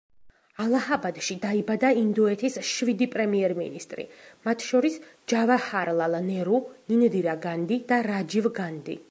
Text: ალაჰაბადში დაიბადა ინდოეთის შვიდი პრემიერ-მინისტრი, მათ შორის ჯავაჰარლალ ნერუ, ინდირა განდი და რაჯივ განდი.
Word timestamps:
ალაჰაბადში 0.63 1.35
დაიბადა 1.43 1.91
ინდოეთის 2.03 2.57
შვიდი 2.69 3.07
პრემიერ-მინისტრი, 3.17 4.07
მათ 4.49 4.67
შორის 4.71 4.97
ჯავაჰარლალ 5.35 6.19
ნერუ, 6.31 6.65
ინდირა 6.99 7.39
განდი 7.47 7.81
და 7.95 8.03
რაჯივ 8.11 8.53
განდი. 8.61 8.99